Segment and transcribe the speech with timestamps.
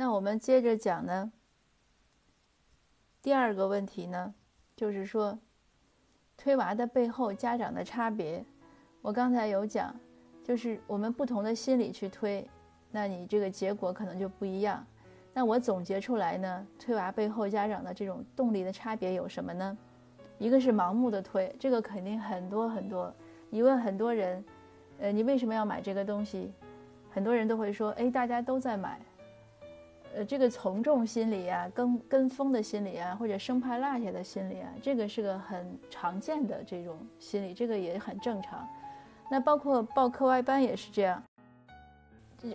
[0.00, 1.30] 那我们接着讲呢。
[3.20, 4.34] 第二个问题呢，
[4.74, 5.38] 就是说，
[6.38, 8.42] 推娃的背后家长的差别。
[9.02, 9.94] 我刚才有讲，
[10.42, 12.48] 就是我们不同的心理去推，
[12.90, 14.82] 那你这个结果可能就不一样。
[15.34, 19.76] 那我总结出来呢，推娃背后家长的这种动力的差别有什么呢？
[20.38, 23.14] 一个是盲目的推，这个肯定很多很多。
[23.50, 24.42] 你问很多人，
[24.98, 26.54] 呃，你为什么要买这个东西？
[27.10, 28.98] 很多人都会说，哎，大家都在买。
[30.14, 38.68] 呃，这个从众心理啊，跟跟风的心理啊，或者生怕落下的心理啊，这个是个很常见的这种心理，这个也很正常。
[39.30, 41.22] 那包括报课外班也是这样。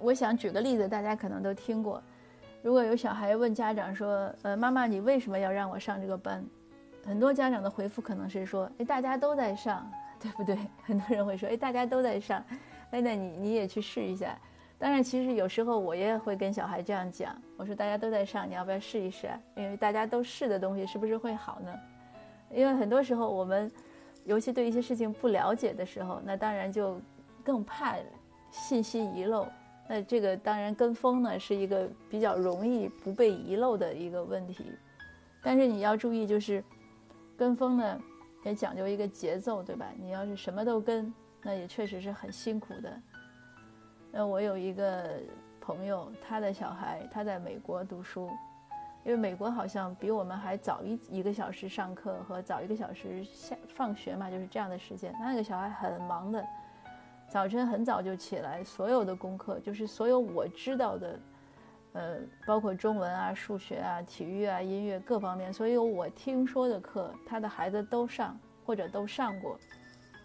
[0.00, 2.02] 我想举个例子，大家可能都听过。
[2.62, 6.44] 如果有小孩问家长说：“呃，妈妈，你为什么要让我上这个班？”
[7.06, 12.42] 很多家长的回复可能是说：“哎，大家都在上， 对不对？”很多人会说：“哎，大家都在上，
[12.90, 14.36] 哎，那你你也去试一下。”
[14.78, 19.30] 当然，其实有时候我也会跟小孩这样讲，我说大家都在上，你要不要试一试？
[19.56, 21.72] 因为大家都试的东西是不是会好呢？
[22.50, 23.70] 因为很多时候我们，
[24.24, 27.00] 尤其对一些事情不了解的时候，那当然就
[27.42, 27.96] 更怕
[28.50, 29.46] 信息遗漏。
[29.88, 34.64] 那这个当然跟风呢是一个比较容易不被遗漏的一个问题。
[35.42, 36.62] 但是你要注意，就是
[37.36, 38.00] 跟风呢
[38.44, 39.86] 也讲究一个节奏，对吧？
[39.98, 43.00] 你要是什么都跟，那也确实是很辛苦的。
[44.16, 45.20] 那我有一个
[45.60, 48.30] 朋友，他的小孩他在美国读书，
[49.02, 55.12] 因为美国好像比我们还早一一个小时上课和早一个小时下放学嘛，就是这样的时间。
[55.18, 56.46] 那个小孩很忙的，
[57.28, 61.20] 早晨很早就起来，所有的功课就是所有我知道的，
[61.94, 69.58] 呃，包括中文啊、数学啊、体育啊、音乐各方面，所有我听说的课，他的孩子都上或者都上过。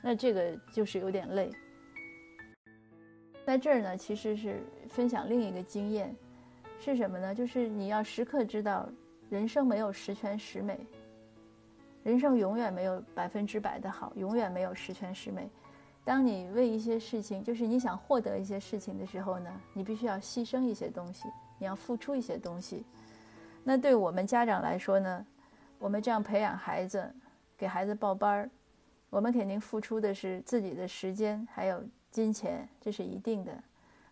[0.00, 1.50] 那这个就是有点累。
[3.44, 6.14] 在这儿呢，其实是分享另一个经验，
[6.78, 7.34] 是什么呢？
[7.34, 8.88] 就是你要时刻知道，
[9.28, 10.78] 人生没有十全十美，
[12.04, 15.50] 人生永远没有百分之百的好，永远没有十全十美。
[16.04, 21.28] 当你为一些事情，就是你想获得一些事情的时候呢，你必须要牺牲一些东西，
[21.58, 22.84] 你要付出一些东西。
[23.64, 25.26] 那对我们家长来说呢，
[25.80, 27.12] 我们这样培养孩子，
[27.56, 28.50] 给孩子报班儿，
[29.10, 31.82] 我们肯定付出的是自己的时间，还有。
[32.12, 33.52] 金钱这是一定的，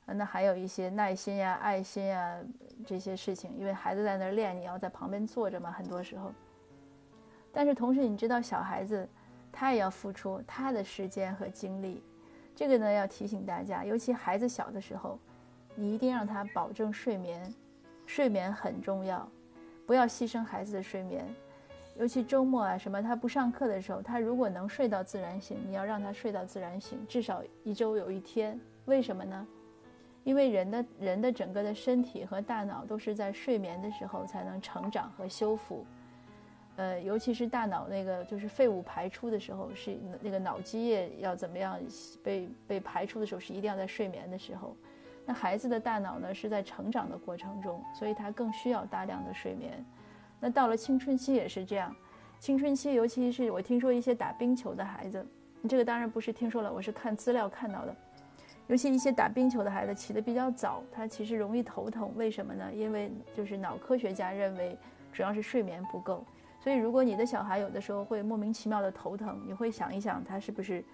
[0.07, 2.41] 那还有一些耐心呀、爱心呀
[2.87, 6.33] 这些事情，因为孩子在那儿练，你要在旁边坐着嘛，很多时候。
[7.53, 9.07] 但是同时，你知道小孩子
[9.53, 12.03] 他也要付出他的时间和精力，
[12.57, 15.19] 这个呢要提醒大家，尤其孩子小的时候，
[15.75, 17.55] 你一定让他保证睡眠，
[18.07, 19.29] 睡眠很重要，
[19.87, 21.29] 不要牺牲孩子的睡眠。
[22.01, 28.59] 尤其周末啊，什么他不上课的时候，他如果能睡到自然醒，你要让他睡到自然醒，至少一周有一天。
[28.87, 29.47] 为什么呢？
[30.25, 35.85] 因为人的人的整个的身体和大脑都是在睡眠的时候才能成长和修复。
[36.77, 41.79] 呃，尤其是大脑那个就是废物排出的时候，是那个脑积液要怎么样
[42.25, 44.75] 被被排出的时候，是一定要在睡眠的时候。
[45.27, 49.85] 那孩子的大脑呢，是在成长的过程中，所以他更需要大量的睡眠。
[50.41, 51.95] 那到了青春期也是这样，
[52.39, 55.25] 青春期尤其是我听说一些打冰球的孩子，
[55.69, 57.95] 这个当然不是听说了，我是看资料看到的。
[58.67, 62.73] 尤其一些打冰球的孩子起得比较早，他其实容易头疼，为什么呢？
[62.73, 64.79] 因为就是脑科学家认为
[65.13, 66.25] 主要是睡眠不够。
[66.63, 70.85] 所以如果你的小孩有的时候会莫名其妙的头疼，你会想一想他是不是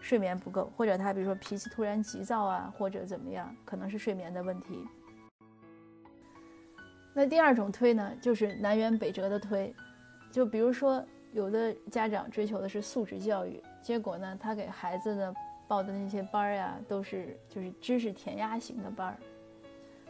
[0.00, 4.84] 睡眠不够，或者他比如说脾气突然急躁啊，或者怎么样，可能是睡眠的问题。
[7.14, 9.74] 那第二种推呢，就是南辕北辙的推，
[10.30, 15.34] 就比如说有的家长追求的是素质教育，结果呢，他给孩子呢
[15.68, 19.16] 报的那些班儿呀，都是就是知识填鸭型的班儿，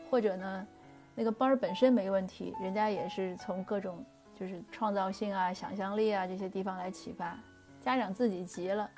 [0.09, 0.67] 或者呢，
[1.15, 4.05] 那个班儿本身没问题，人家也是从各种
[4.39, 7.37] 就是创造性啊、想象力啊这些地方来启发，
[7.81, 8.91] 家长自己急了，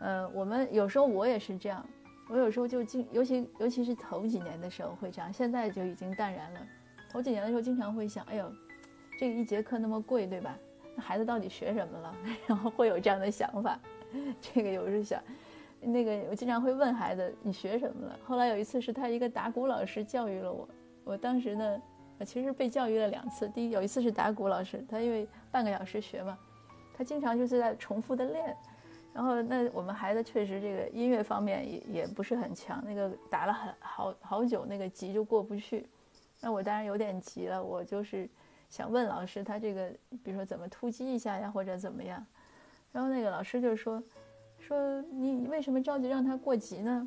[0.00, 1.82] 呃，我们有时候我也是这样，
[2.28, 6.60] 我有时候就经，尤其尤其是头几年的时候会这样，现在就已经淡然了。
[7.12, 8.50] 头几年的时候，经常会想，哎呦，
[9.18, 10.56] 这个一节课那么贵，对吧？
[10.96, 12.14] 那孩子到底学什么了？
[12.48, 13.78] 然后会有这样的想法。
[14.40, 15.22] 这个有时想，
[15.80, 18.18] 那个我经常会问孩子，你学什么了？
[18.24, 20.68] 后来有一次是他一个打鼓老师教育了我，
[21.04, 21.82] 我当时呢，
[22.24, 23.48] 其实被教育了两次。
[23.48, 26.38] 第一，有一次是打鼓老师，他因为半个小时学嘛，
[26.96, 28.56] 他经常就是在重复的练。
[29.14, 35.86] 然后那我们孩子确实这个音乐方面也也不是很强，那个打了很好好久，那个级就过不去。
[36.42, 38.28] 那我当然有点急了，我就是
[38.68, 39.88] 想问老师，他这个
[40.24, 42.26] 比如说怎么突击一下呀，或者怎么样？
[42.90, 44.02] 然后那个老师就说，
[44.58, 47.06] 说你为什么着急让他过级呢？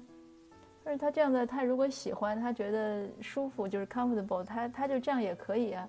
[0.86, 5.88] 但是他这样的，他如果喜欢，他觉得舒服，就是 comfortable，他他就这样也可以啊。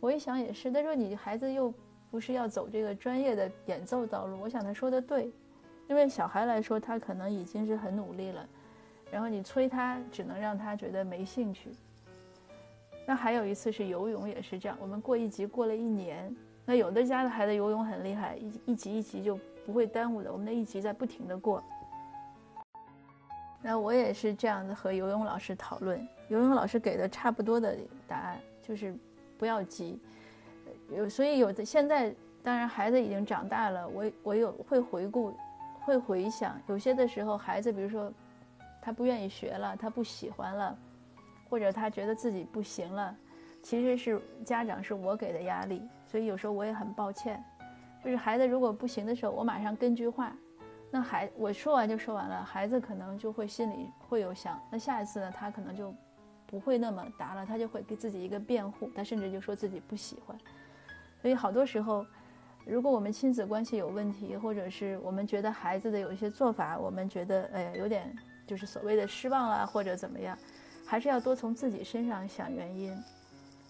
[0.00, 1.72] 我一想也是，他说你孩子又
[2.10, 5.30] 不是要走这个专业的演奏道路，我想他说的对，
[5.88, 8.48] 因为小孩来说，他可能已经是很努力了，
[9.12, 11.70] 然后你催他，只能让他觉得没兴趣。
[13.06, 21.62] 那还有一次是游泳也是这样，我们过一级过了一年，那有的家的孩子游泳很厉害，一一级一级就不会耽误的，我们那一级在不停的过。
[23.62, 27.76] 那我也是这样子和游泳老师讨论，游泳老师给的差不多的
[28.08, 28.94] 答案，就是
[29.36, 29.98] 不要急。
[30.90, 35.34] 有所以有的现在当然孩子已经长大了，我我有会回顾，
[35.80, 38.10] 会回想，有些的时候孩子比如说
[38.80, 40.78] 他不愿意学了，他不喜欢了，
[41.50, 43.14] 或者他觉得自己不行了，
[43.60, 47.42] 其实是家长是我给的压力，所以有时候我也很抱歉。
[48.02, 50.32] 就是孩子如果不行的时候，我马上跟句话。
[50.92, 55.94] 那孩我说完就说完了，孩子可能就会心里会有想，那下一次呢，他可能就
[56.46, 60.36] 不会那么答了，他就会给自己一个辩护，他甚至就说自己不喜欢。
[61.22, 62.04] 所以好多时候，
[62.64, 68.12] 如果我们亲子关系有问题，或者是我们觉得孩子的有一些做法，我们觉得哎呀有点
[68.44, 70.36] 就是所谓的失望啊，或者怎么样，
[70.90, 72.90] 还是要多从自己身上想原因，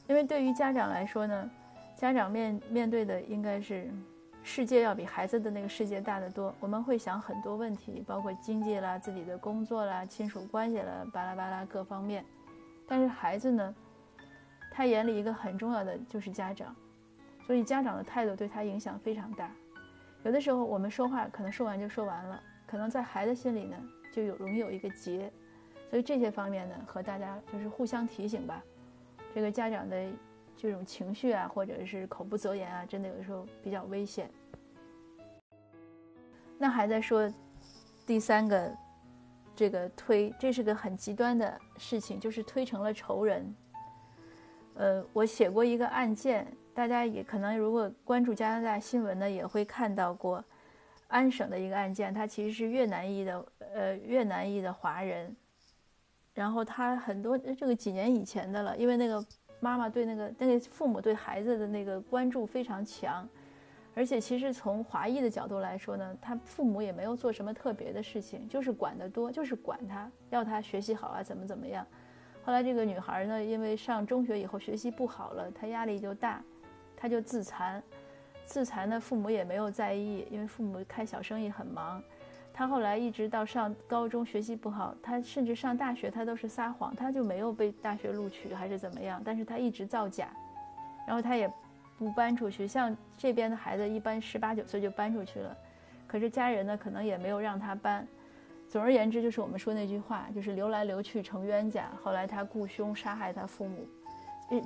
[0.09, 1.51] 因为对于家长来说呢，
[1.95, 3.91] 家长面面对的应该是。
[4.43, 12.25] 世界要比孩子的那个世界大得多，我们会想很多问题，包括经济啦、自己的工作啦、亲属关系啦、巴拉巴拉各方面。
[12.89, 13.75] 但是孩子呢，
[14.73, 16.75] 他眼里一个很重要的就是家长，
[17.47, 19.53] 所以家长的态度对他影响非常大。
[20.23, 23.77] 有的时候我们说话可能说完就说完了，可能在孩子心里呢
[24.11, 25.31] 就有容易有一个结。
[25.91, 28.65] 所以这些方面呢，和大家就是互相提醒吧，
[29.35, 30.09] 这个家长的。
[30.63, 34.31] 这种情绪啊，或者是口不择言啊，真的有的时候比较危险。
[36.59, 37.33] 那还在说
[38.05, 38.71] 第三个，
[39.57, 43.57] 这个推，这是个很极端的事情，就是推成了仇人。
[44.75, 50.45] 呃，我写过一个案件，大家也可能如果关注加拿大新闻呢，也会看到过
[51.09, 55.35] 安省的一个案件，他其实是越南裔的，呃，越南裔的华人。
[56.41, 59.23] 然后他很多这个几年以前的了，因为那个。
[59.63, 63.29] 妈妈对那个那个父母对孩子的那个关注非常强，
[63.95, 71.87] 而且其实从华裔的角度来说呢，他父母也没有做什么特别的事情，就是管得多，就是管他，要他学习好啊，怎么怎么样。
[72.43, 76.43] 后来这个女孩呢，因为上中学以后学习不好了，她压力就大，
[76.97, 77.83] 她就自残，
[78.47, 82.03] 自残呢父母也没有在意，因为父母开小生意很忙。
[82.53, 90.29] 他后来一直到上高中学习不好，他甚至上大学他都是撒谎，他就没有被大学录取还是怎么样，但是他一直造假，
[91.07, 91.51] 然后他也
[91.97, 95.57] 不搬出去，像这边的孩子一般十八九岁就搬出去了，
[96.07, 98.07] 可是家人呢可能也没有让他搬。
[98.69, 101.91] 总而言之，就是我们说那句话，就是流来流去成冤家。
[102.03, 103.87] 后来他雇凶杀害他父母，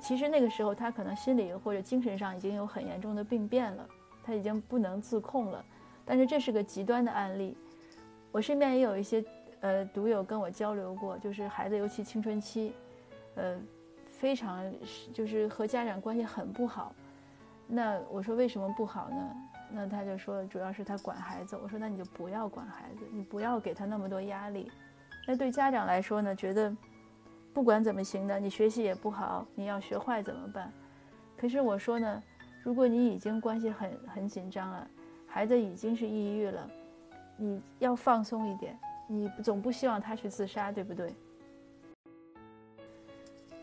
[0.03, 3.89] 其实那个时候他可能心理或者精神上已经有很严重的病变了，
[4.23, 5.65] 他已经不能自控了。
[6.05, 7.57] 但是这是个极端的案例。
[8.35, 9.25] 我身边也有一些，
[9.61, 12.73] 呃，读友跟我交流过，就是孩子尤其青春期，
[13.37, 13.57] 呃，
[14.11, 14.75] 非常
[15.13, 16.93] 就是和家长关系很不好。
[17.69, 19.37] 那我说为什么不好呢？
[19.71, 21.57] 那他就说主要是他管孩子。
[21.63, 24.69] 我说那你就不要管孩子，你不要给他那么多压力。
[25.29, 26.77] 那对家长来说呢，觉得
[27.53, 30.73] 不管怎么行的，你学习也不好，你要学坏怎么办？
[31.37, 32.21] 可是我说呢，
[32.65, 34.91] 如果你已经关系很很紧张了，
[35.25, 36.69] 孩子已经是抑郁了。
[37.37, 41.13] 你要放松一点，你总不希望他去自杀，对不对？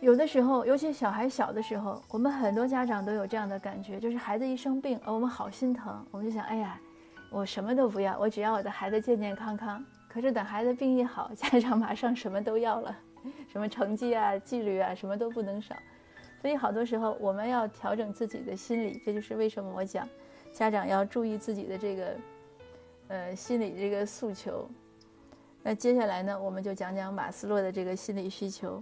[0.01, 6.79] 有的时候，尤其小孩小的时候，我们很多家长都有这样的感觉，就是孩子一生病，我们好心疼，我们就想，哎呀，
[7.29, 9.83] 我什么都不要，我只要我的孩子健健康康。
[10.09, 12.97] 可是等孩子病一好， 家长马上什么都要了，
[13.47, 15.75] 什么成绩啊、纪律啊，什么都不能少。
[16.41, 20.09] 所以好多时候，我们要调整自己的心理，这就是为什么我讲，
[20.51, 22.17] 家长要注意自己的这个。
[23.11, 24.69] 呃，心理这个诉求，
[25.61, 28.81] 那接下来呢，我们就讲讲马斯洛的这个心理需求。